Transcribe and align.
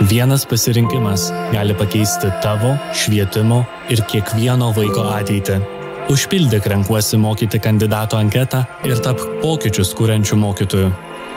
Vienas 0.00 0.46
pasirinkimas 0.46 1.32
gali 1.52 1.74
pakeisti 1.76 2.26
tavo, 2.42 2.72
švietimo 2.96 3.64
ir 3.92 4.00
kiekvieno 4.08 4.70
vaiko 4.72 5.02
ateitį. 5.12 5.58
Užpildyk 6.08 6.64
renkuosi 6.72 7.20
mokyti 7.20 7.60
kandidato 7.60 8.16
anketą 8.16 8.62
ir 8.88 8.96
tap 9.04 9.20
pokyčius 9.42 9.92
kūrenčių 9.98 10.38
mokytojų. 10.40 10.88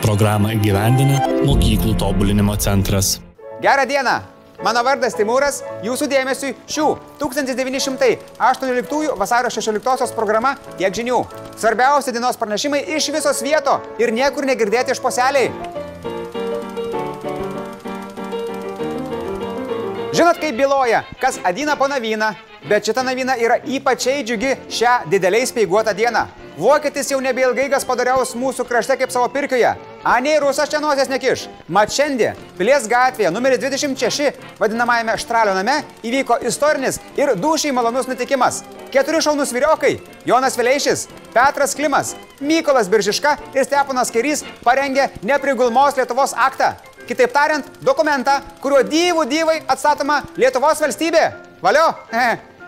Programą 0.04 0.56
įgyvendina 0.56 1.20
Mokyklų 1.44 1.98
tobulinimo 2.00 2.56
centras. 2.56 3.20
Gerą 3.62 3.84
dieną! 3.88 4.22
Mano 4.64 4.80
vardas 4.88 5.18
Timūras, 5.20 5.60
jūsų 5.84 6.08
dėmesiu 6.08 6.54
šių 6.72 6.88
1918 7.20 9.12
vasario 9.20 9.52
16 9.52 10.16
programa 10.16 10.56
tiek 10.80 10.96
žinių. 10.96 11.20
Svarbiausi 11.60 12.16
dienos 12.16 12.40
pranešimai 12.40 12.80
iš 12.96 13.12
visos 13.12 13.44
vieto 13.44 13.82
ir 14.00 14.16
niekur 14.16 14.48
negirdėti 14.48 14.96
iš 14.96 15.04
poseliai. 15.04 15.52
Žinot, 20.14 20.38
kaip 20.38 20.54
byloja, 20.58 21.00
kas 21.18 21.40
adina 21.44 21.74
po 21.76 21.88
navyną, 21.90 22.28
bet 22.70 22.86
šita 22.86 23.02
navyna 23.02 23.34
yra 23.42 23.56
ypačiai 23.66 24.22
džiugi 24.22 24.52
šią 24.70 24.92
dideliai 25.10 25.48
speiguotą 25.50 25.96
dieną. 25.98 26.28
Vokietis 26.58 27.10
jau 27.10 27.18
nebeilgai 27.18 27.66
gaspadariaus 27.72 28.36
mūsų 28.38 28.68
krašte 28.70 28.94
kaip 29.00 29.10
savo 29.10 29.26
pirkioje. 29.34 29.72
Anei 30.06 30.36
rusas 30.38 30.70
čia 30.70 30.84
nosės 30.84 31.10
nekiš. 31.10 31.48
Mat 31.66 31.90
šiandien 31.90 32.38
Pilies 32.60 32.86
gatvėje 32.92 33.34
numeris 33.34 33.58
26 33.64 34.38
vadinamajame 34.62 35.18
Štralio 35.18 35.58
name 35.58 35.80
įvyko 36.06 36.38
istorinis 36.46 37.02
ir 37.18 37.34
dušiai 37.34 37.74
malonus 37.74 38.06
nutikimas. 38.06 38.62
Keturi 38.94 39.18
šaunus 39.26 39.50
vyriokai- 39.50 39.98
Jonas 40.30 40.58
Vileišis, 40.62 41.08
Petras 41.34 41.74
Klimas, 41.74 42.14
Mykolas 42.40 42.86
Biržiška 42.86 43.38
ir 43.56 43.66
Steponas 43.66 44.14
Kairys 44.14 44.46
parengė 44.62 45.10
neprigulmos 45.24 45.98
Lietuvos 45.98 46.38
aktą. 46.38 46.76
Kitaip 47.08 47.34
tariant, 47.36 47.68
dokumentą, 47.84 48.40
kuriuo 48.64 48.82
dyvų 48.88 49.28
dyvai 49.28 49.60
atstatoma 49.68 50.22
Lietuvos 50.40 50.82
valstybė. 50.84 51.28
Valio? 51.64 51.90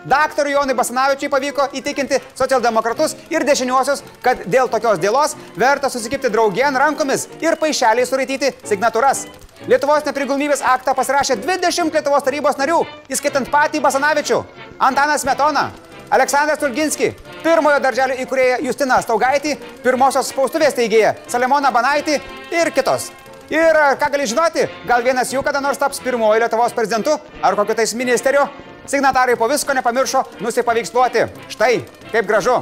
Daktarui 0.06 0.52
Jonui 0.52 0.74
Basanavičiui 0.78 1.30
pavyko 1.30 1.64
įtikinti 1.74 2.20
socialdemokratus 2.38 3.16
ir 3.32 3.42
dešiniuosius, 3.48 4.04
kad 4.22 4.44
dėl 4.46 4.70
tokios 4.70 5.00
dėlos 5.02 5.34
verta 5.58 5.90
susikipti 5.90 6.30
draugien 6.30 6.78
rankomis 6.78 7.26
ir 7.42 7.58
paaišeliai 7.58 8.06
suraityti 8.06 8.52
signatūras. 8.68 9.24
Lietuvos 9.66 10.06
neprigulmybės 10.06 10.62
aktą 10.62 10.94
pasirašė 10.94 11.40
20 11.42 11.90
Lietuvos 11.96 12.22
tarybos 12.22 12.60
narių, 12.60 12.78
įskaitant 13.10 13.50
patį 13.50 13.82
Basanavičių, 13.82 14.40
Antanas 14.78 15.26
Metona, 15.26 15.70
Aleksandras 16.14 16.62
Tulginski, 16.62 17.10
pirmojo 17.42 17.82
darželio 17.82 18.14
įkūrėja 18.22 18.60
Justina 18.62 19.00
Staugaitį, 19.02 19.56
pirmosios 19.82 20.30
spaustuvės 20.30 20.76
teigėja 20.78 21.16
Saliamona 21.26 21.74
Banaitį 21.74 22.20
ir 22.54 22.70
kitos. 22.76 23.10
Ir 23.50 23.76
ką 24.00 24.08
gali 24.10 24.26
žinoti, 24.26 24.64
gal 24.88 25.04
vienas 25.06 25.30
jų 25.30 25.42
kada 25.46 25.60
nors 25.62 25.78
taps 25.78 26.00
pirmoju 26.02 26.40
Lietuvos 26.42 26.72
prezidentu 26.74 27.12
ar 27.42 27.54
kokiu 27.54 27.76
tais 27.78 27.94
ministeriu? 27.94 28.42
Signatarai 28.90 29.36
po 29.38 29.46
visko 29.50 29.74
nepamiršo 29.74 30.24
nusipaveiksluoti. 30.42 31.26
Štai, 31.54 31.84
kaip 32.10 32.26
gražu. 32.26 32.58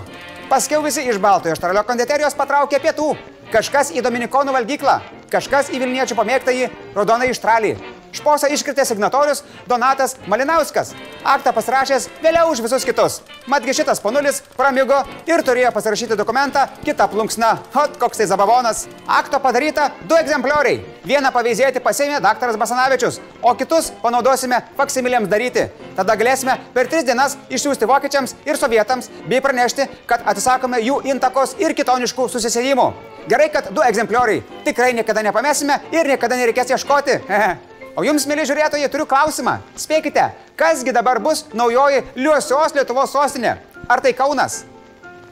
Paskiau 0.49 0.83
visi 0.85 1.07
iš 1.09 1.17
Baltojo 1.21 1.57
štralio 1.57 1.85
konditerijos 1.89 2.37
patraukė 2.37 2.83
pietų. 2.85 3.15
Kažkas 3.53 3.95
į 3.97 4.03
Dominikonų 4.05 4.53
valgyklą, 4.53 4.99
kažkas 5.33 5.71
į 5.73 5.81
Vilniečių 5.81 6.17
pamėgtąjį 6.19 6.69
Raudoną 6.97 7.31
ištralį. 7.33 7.77
Šposą 8.15 8.47
iškritė 8.55 8.85
signatorius 8.87 9.43
Donatas 9.67 10.15
Malinauskas. 10.31 10.93
Aktą 11.27 11.51
pasirašęs 11.57 12.07
vėliau 12.23 12.53
už 12.53 12.61
visus 12.63 12.87
kitus. 12.87 13.17
Matgi 13.51 13.75
šitas 13.75 13.99
ponulis 14.03 14.39
pramigo 14.55 15.01
ir 15.27 15.43
turėjo 15.43 15.73
pasirašyti 15.75 16.19
dokumentą 16.21 16.69
kitą 16.85 17.09
plunksną. 17.11 17.51
Hot, 17.75 17.97
koks 17.99 18.23
tai 18.23 18.29
zabavonas. 18.31 18.85
Akto 19.11 19.41
padaryta 19.43 19.89
du 20.07 20.15
egzemplioriai. 20.15 20.79
Vieną 21.05 21.33
paveizėti 21.35 21.83
pasėmė 21.85 22.21
daktaras 22.25 22.57
Basanavičius, 22.57 23.19
o 23.43 23.53
kitus 23.59 23.91
panaudosime 24.05 24.63
faksimilėms 24.79 25.29
daryti. 25.29 25.67
Tada 25.99 26.15
galėsime 26.17 26.55
per 26.73 26.89
tris 26.89 27.05
dienas 27.05 27.35
išsiųsti 27.51 27.91
vokiečiams 27.91 28.37
ir 28.47 28.61
sovietams 28.61 29.11
bei 29.27 29.43
pranešti, 29.45 29.91
kad 30.07 30.23
atsisakome 30.31 30.81
jų 30.87 31.03
intakos 31.11 31.59
ir 31.61 31.75
kitoniškų 31.77 32.31
susisėjimų. 32.31 32.89
Gerai, 33.29 33.51
kad 33.53 33.71
du 33.75 33.85
egzemplioriai. 33.85 34.43
Tikrai 34.65 34.93
niekada 34.97 35.23
nepamesime 35.25 35.81
ir 35.93 36.15
niekada 36.15 36.41
nereikės 36.41 36.77
ieškoti. 36.77 37.21
O 37.95 38.03
jums, 38.03 38.25
mėly 38.27 38.43
žiūrėtojai, 38.49 38.89
turiu 38.91 39.07
klausimą. 39.07 39.61
Spėkite, 39.79 40.27
kasgi 40.59 40.91
dabar 40.95 41.21
bus 41.23 41.45
naujoji 41.55 42.03
liuosios 42.19 42.75
Lietuvos 42.75 43.13
sostinė? 43.15 43.55
Ar 43.87 44.03
tai 44.03 44.11
Kaunas? 44.19 44.65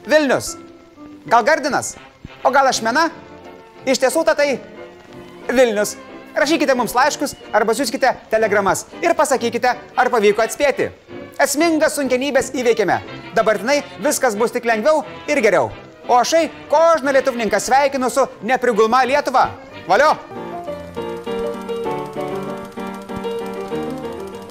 Vilnius? 0.07 0.53
Gal 1.27 1.43
Gardinas? 1.43 1.97
O 2.43 2.51
gal 2.55 2.69
Ašmena? 2.71 3.09
Iš 3.83 3.99
tiesų, 3.99 4.23
tai 4.31 4.55
Vilnius. 5.51 5.97
Rašykite 6.33 6.73
mums 6.73 6.95
laiškus 6.97 7.35
arba 7.53 7.75
siūskite 7.77 8.09
telegramas 8.31 8.87
ir 9.03 9.13
pasakykite, 9.13 9.75
ar 9.99 10.09
pavyko 10.09 10.41
atspėti. 10.41 10.87
Esmingas 11.43 11.99
sunkenybės 11.99 12.53
įveikėme. 12.55 13.01
Dabartinai 13.35 13.81
viskas 14.01 14.39
bus 14.39 14.55
tik 14.55 14.65
lengviau 14.69 15.03
ir 15.27 15.43
geriau. 15.43 15.69
O 16.07 16.15
aš, 16.15 16.33
kožna 16.71 17.13
lietuvininką, 17.15 17.59
sveikinu 17.59 18.09
su 18.11 18.25
neprigulma 18.47 19.03
Lietuva. 19.07 19.49
Valio! 19.87 20.15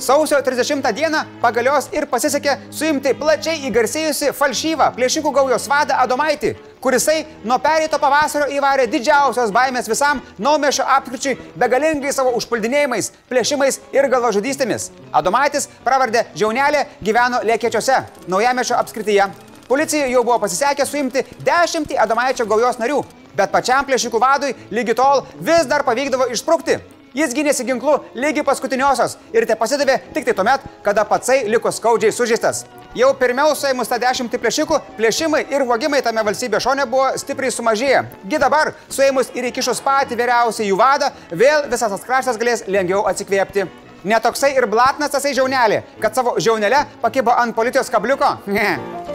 Sausio 0.03 0.43
30 0.43 0.93
dieną 0.93 1.19
pagalios 1.41 1.87
ir 1.95 2.09
pasisekė 2.11 2.57
suimti 2.75 3.13
plačiai 3.15 3.69
įgarsėjusi 3.69 4.33
falšyvą 4.35 4.89
plėšikų 4.97 5.31
gaujos 5.37 5.69
vadą 5.71 5.95
Adomaitį, 6.03 6.57
kurisai 6.83 7.21
nuo 7.47 7.61
pereito 7.63 8.01
pavasario 8.03 8.49
įvarė 8.51 8.89
didžiausios 8.91 9.53
baimės 9.55 9.87
visam 9.87 10.19
naumešio 10.43 10.83
apskričiui 10.97 11.37
begalingai 11.55 12.11
savo 12.11 12.33
užpuldinėjimais, 12.41 13.13
plėšimais 13.31 13.79
ir 13.95 14.09
galvažudystėmis. 14.11 14.89
Adomaitis 15.15 15.69
pravardė 15.85 16.25
Žiaunelė 16.35 16.83
gyveno 16.99 17.39
Lėkiečiuose, 17.47 18.01
naujamešio 18.27 18.81
apskrityje. 18.81 19.29
Policija 19.69 20.09
jau 20.11 20.25
buvo 20.27 20.41
pasisekę 20.43 20.83
suimti 20.89 21.23
dešimtį 21.47 22.01
Adomaičio 22.03 22.49
gaujos 22.51 22.83
narių, 22.83 22.99
bet 23.39 23.55
pačiam 23.55 23.87
plėšikų 23.87 24.19
vadui 24.27 24.51
lygi 24.75 24.99
tol 24.99 25.23
vis 25.39 25.71
dar 25.71 25.87
pavykdavo 25.87 26.27
išsprukti. 26.35 26.81
Jis 27.13 27.35
gynėsi 27.37 27.67
ginklu 27.69 27.99
lygi 28.17 28.41
paskutiniosios 28.47 29.19
ir 29.37 29.45
te 29.49 29.57
pasidavė 29.59 29.99
tik 30.15 30.25
tai 30.25 30.35
tuomet, 30.37 30.65
kada 30.85 31.05
patsai 31.09 31.43
liko 31.53 31.69
skaudžiai 31.69 32.13
sužeistas. 32.15 32.65
Jau 32.97 33.11
pirmiau 33.17 33.53
suėmus 33.57 33.89
tą 33.89 33.99
dešimtį 34.01 34.41
plėšikų, 34.41 34.79
plėšimai 34.97 35.43
ir 35.53 35.65
vogimai 35.69 36.01
tame 36.05 36.25
valstybės 36.25 36.65
šone 36.65 36.87
buvo 36.89 37.11
stipriai 37.21 37.53
sumažėję. 37.53 38.03
Gi 38.29 38.41
dabar, 38.41 38.73
suėmus 38.89 39.33
ir 39.37 39.49
įkišus 39.51 39.81
patį 39.85 40.17
vyriausią 40.21 40.69
jų 40.69 40.81
vadą, 40.81 41.13
vėl 41.31 41.69
visas 41.73 41.93
tas 41.93 42.05
kraštas 42.09 42.41
galės 42.41 42.65
lengviau 42.69 43.05
atsikvėpti. 43.13 43.69
Netoksai 44.09 44.55
ir 44.57 44.67
blatnas 44.67 45.13
tasai 45.13 45.35
žiaunelė, 45.37 45.85
kad 46.03 46.17
savo 46.17 46.35
žiaunelę 46.41 46.87
pakibo 47.05 47.37
ant 47.37 47.57
policijos 47.57 47.93
kabliuko. 47.93 48.39
Ne. 48.49 48.77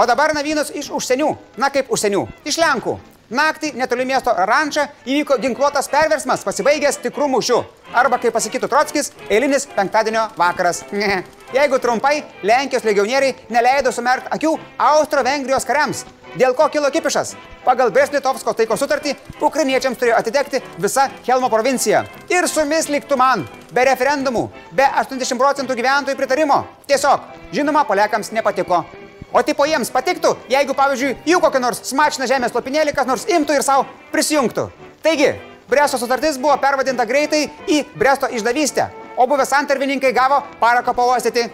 O 0.00 0.04
dabar 0.06 0.32
navynus 0.32 0.70
iš 0.72 0.86
užsienių. 0.96 1.26
Na 1.60 1.68
kaip 1.68 1.90
užsienių? 1.92 2.22
Iš 2.48 2.56
Lenkų. 2.62 2.94
Naktį 3.30 3.76
netoli 3.78 4.02
miesto 4.02 4.32
Rančą 4.34 4.88
įvyko 5.06 5.36
ginkluotas 5.38 5.86
perversmas, 5.90 6.42
pasibaigęs 6.42 6.96
tikrų 7.04 7.28
mūšių. 7.30 7.58
Arba, 7.94 8.18
kaip 8.18 8.34
pasakytų 8.34 8.66
Trotskis, 8.66 9.12
eilinis 9.30 9.68
penktadienio 9.70 10.24
vakaras. 10.38 10.82
Jeigu 11.56 11.78
trumpai, 11.78 12.24
Lenkijos 12.42 12.82
legionieriai 12.88 13.36
neleido 13.54 13.92
sumerkti 13.94 14.34
akių 14.34 14.56
Austro-Vengrijos 14.82 15.68
kariams. 15.68 16.02
Dėl 16.34 16.56
ko 16.58 16.66
kilo 16.74 16.90
kipišas? 16.90 17.36
Pagal 17.62 17.92
Breslitovsko 17.94 18.54
taiko 18.58 18.74
sutartį, 18.78 19.14
ukrainiečiams 19.46 19.98
turėjo 19.98 20.18
atitekti 20.18 20.60
visa 20.82 21.08
Helmo 21.26 21.50
provincija. 21.50 22.04
Ir 22.30 22.46
sumis 22.50 22.90
liktų 22.90 23.18
man, 23.18 23.44
be 23.70 23.86
referendumų, 23.86 24.48
be 24.74 24.86
80 25.04 25.38
procentų 25.38 25.78
gyventojų 25.78 26.18
pritarimo. 26.18 26.64
Tiesiog, 26.90 27.30
žinoma, 27.54 27.86
polekams 27.86 28.34
nepatiko. 28.34 28.84
O 29.32 29.42
tipo 29.46 29.66
jiems 29.68 29.92
patiktų, 29.94 30.34
jeigu, 30.50 30.74
pavyzdžiui, 30.74 31.16
jų 31.28 31.38
kokią 31.42 31.60
nors 31.62 31.84
smačiną 31.90 32.26
žemės 32.30 32.54
lopinėlį 32.56 32.94
kas 32.96 33.06
nors 33.06 33.28
imtų 33.30 33.58
ir 33.60 33.66
savo 33.66 33.86
prisijungtų. 34.10 34.70
Taigi, 35.04 35.34
Bresto 35.70 35.98
sutartis 35.98 36.38
buvo 36.38 36.56
pervadinta 36.58 37.06
greitai 37.06 37.44
į 37.70 37.84
Bresto 37.94 38.26
išdavystę, 38.26 38.88
o 39.16 39.26
buvę 39.30 39.46
santarvininkai 39.46 40.10
gavo 40.12 40.40
paraką 40.58 40.94
pavostyti. 40.98 41.44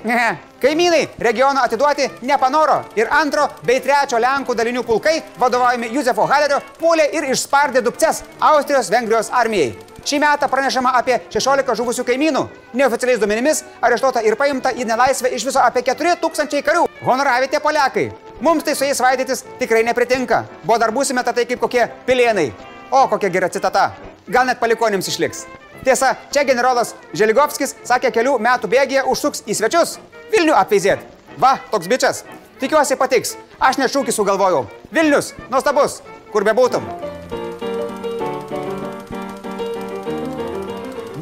Kaimynai 0.63 1.03
regioną 1.21 1.61
atiduoti 1.67 2.09
nepanoro 2.25 2.79
ir 2.97 3.13
antro 3.13 3.45
bei 3.69 3.83
trečio 3.85 4.17
Lenkų 4.23 4.57
dalinių 4.57 4.87
pulkai, 4.89 5.19
vadovaujami 5.37 5.93
Juzefo 5.93 6.25
Halerio, 6.31 6.63
puolė 6.81 7.11
ir 7.13 7.29
išspardė 7.35 7.85
dupces 7.85 8.23
Austrijos-Vengrijos 8.41 9.29
armijai. 9.33 9.75
Šį 10.07 10.21
metą 10.23 10.47
pranešama 10.47 10.93
apie 10.95 11.17
16 11.35 11.75
žuvusių 11.81 12.05
kaimynų. 12.07 12.45
Neoficialiais 12.79 13.19
duomenimis 13.19 13.65
areštuota 13.83 14.23
ir 14.23 14.37
paimta 14.39 14.71
į 14.71 14.85
nelaisvę 14.87 15.33
iš 15.35 15.49
viso 15.49 15.59
apie 15.59 15.83
4000 15.83 16.63
karių. 16.63 16.85
Honoravi 17.03 17.49
tie 17.51 17.59
poliakai. 17.61 18.05
Mums 18.41 18.63
tai 18.63 18.77
su 18.79 18.87
jais 18.87 19.01
vaidytis 19.03 19.43
tikrai 19.59 19.83
nepritinka. 19.83 20.45
Buvo 20.63 20.79
dar 20.79 20.93
būsime 20.95 21.25
tai 21.27 21.47
kaip 21.49 21.59
kokie 21.59 21.89
pilienai. 22.07 22.53
O 22.95 23.09
kokia 23.11 23.33
gera 23.35 23.49
citata. 23.51 23.89
Gal 24.31 24.47
net 24.47 24.63
palikonėms 24.63 25.11
išliks. 25.11 25.43
Tiesa, 25.83 26.15
čia 26.31 26.47
generolas 26.47 26.95
Želigovskis 27.15 27.75
sakė 27.87 28.15
kelių 28.15 28.39
metų 28.47 28.71
bėgėje 28.71 29.05
užsuks 29.11 29.43
į 29.47 29.59
svečius. 29.59 29.99
Vilnių 30.31 30.55
apveizėt. 30.55 31.03
Va, 31.43 31.57
toks 31.75 31.91
bičias. 31.91 32.23
Tikiuosi 32.63 32.95
patiks. 32.97 33.35
Aš 33.59 33.83
nešūkį 33.83 34.15
sugalvojau. 34.15 34.65
Vilnius, 34.95 35.35
nuostabus, 35.51 36.01
kur 36.33 36.47
bebūtum. 36.47 37.06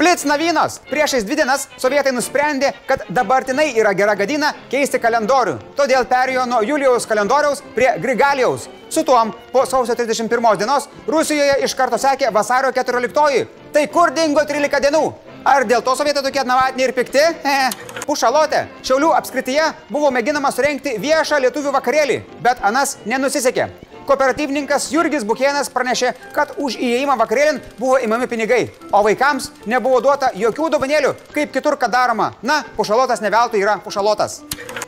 Blitz 0.05 0.25
navynos. 0.25 0.83
Priešais 0.91 1.25
dvi 1.25 1.39
dienas 1.39 1.63
sovietai 1.81 2.11
nusprendė, 2.13 2.75
kad 2.85 3.07
dabartinai 3.09 3.71
yra 3.73 3.95
gera 3.97 4.13
gadina 4.21 4.51
keisti 4.69 4.99
kalendorių. 5.01 5.55
Todėl 5.79 6.05
perėjo 6.11 6.43
nuo 6.51 6.59
Julijaus 6.61 7.07
kalendoriaus 7.09 7.63
prie 7.73 7.89
Grigalijaus. 8.03 8.67
Su 8.93 9.01
tuom 9.09 9.33
po 9.53 9.63
sausio 9.65 9.97
31 9.97 10.59
dienos 10.61 10.91
Rusijoje 11.09 11.57
iš 11.65 11.73
karto 11.79 11.97
sekė 11.97 12.29
vasario 12.37 12.69
14. 12.77 13.47
Tai 13.73 13.87
kur 13.97 14.13
dingo 14.13 14.45
13 14.45 14.85
dienų? 14.85 15.03
Ar 15.55 15.65
dėl 15.65 15.81
to 15.81 15.97
sovietai 15.97 16.27
tokie 16.29 16.45
navatiniai 16.45 16.91
ir 16.91 16.95
pikti? 17.01 17.25
He, 17.47 17.57
pušalotė. 18.05 18.67
Šiaulių 18.85 19.15
apskrityje 19.23 19.73
buvo 19.89 20.13
mėginama 20.13 20.53
surenkti 20.53 20.99
viešą 21.01 21.41
lietuvių 21.47 21.73
vakarėlį, 21.81 22.21
bet 22.45 22.61
anas 22.61 22.99
nenusisekė. 23.09 23.71
Kooperatyvininkas 24.05 24.91
Jurgis 24.93 25.25
Bukienas 25.25 25.71
pranešė, 25.73 26.13
kad 26.37 26.53
už 26.61 26.77
įėjimą 26.77 27.17
vakarėlin 27.23 27.61
buvo 27.79 27.97
įmami 28.05 28.29
pinigai, 28.29 28.67
o 28.93 29.01
vaikams 29.07 29.51
nebuvo 29.71 30.03
duota 30.05 30.29
jokių 30.37 30.69
dovanėlių, 30.77 31.15
kaip 31.33 31.55
kitur 31.55 31.79
kad 31.81 31.93
daroma. 31.95 32.35
Na, 32.43 32.61
pušalotas 32.77 33.25
neveltui 33.25 33.63
yra 33.65 33.79
pušalotas. 33.85 34.43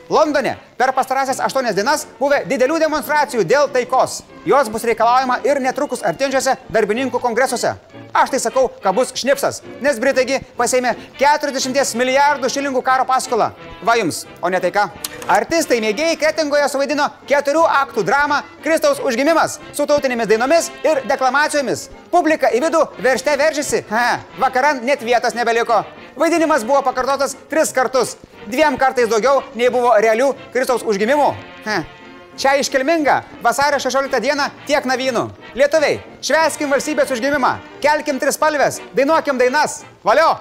Londone 0.09 0.53
per 0.77 0.93
pastarąsias 0.95 1.41
aštuonias 1.43 1.75
dienas 1.75 2.05
buvę 2.19 2.43
didelių 2.47 2.77
demonstracijų 2.85 3.43
dėl 3.43 3.67
taikos. 3.73 4.21
Jos 4.47 4.69
bus 4.71 4.85
reikalaujama 4.87 5.41
ir 5.43 5.59
netrukus 5.59 6.05
artinčiose 6.05 6.53
darbininkų 6.71 7.19
kongresuose. 7.19 7.73
Aš 8.13 8.31
tai 8.31 8.39
sakau, 8.39 8.69
kad 8.83 8.95
bus 8.95 9.11
šnipsas, 9.17 9.59
nes 9.83 9.99
Britaigi 9.99 10.39
pasėmė 10.57 10.95
40 11.19 11.97
milijardų 11.99 12.53
šilingų 12.53 12.85
karo 12.85 13.03
paskolą. 13.09 13.51
Va 13.83 13.97
jums, 13.99 14.23
o 14.41 14.53
ne 14.53 14.61
taika. 14.63 14.87
Artistai 15.27 15.81
mėgėjai 15.83 16.15
Kretingoje 16.15 16.69
suvaidino 16.71 17.03
keturių 17.27 17.65
aktų 17.81 18.03
dramą 18.07 18.37
Kristaus 18.63 19.01
užgimimas 19.03 19.57
su 19.75 19.83
tautinėmis 19.89 20.29
dainomis 20.29 20.69
ir 20.87 21.01
deklamacijomis. 21.09 21.89
Publika 22.13 22.47
į 22.55 22.61
vidų 22.63 22.85
veršte 23.03 23.33
veržėsi. 23.35 23.81
Ha, 23.91 24.21
vakaran 24.39 24.79
net 24.87 25.03
vietos 25.03 25.35
nebeliko. 25.35 25.81
Vaidinimas 26.15 26.63
buvo 26.63 26.79
pakartotas 26.85 27.35
tris 27.51 27.75
kartus. 27.75 28.15
Dviem 28.47 28.79
kartais 28.79 29.11
daugiau 29.11 29.43
nei 29.59 29.67
buvo 29.67 29.91
realių 29.99 30.31
Kristaus 30.55 30.87
užgimimų. 30.87 31.27
Ha. 31.67 31.81
Čia 32.39 32.55
iškilminga 32.61 33.17
vasario 33.43 33.81
16 33.83 34.23
dieną 34.23 34.47
tiek 34.69 34.87
navynų. 34.87 35.25
Lietuviai, 35.59 35.99
šveskim 36.23 36.71
valstybės 36.71 37.11
užgimimą, 37.11 37.57
kelkim 37.83 38.21
trispalvės, 38.21 38.79
dainuokim 38.95 39.41
dainas. 39.41 39.81
Valio! 40.07 40.37